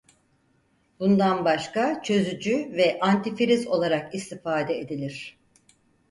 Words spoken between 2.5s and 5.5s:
ve antifriz olarak istifade edilir.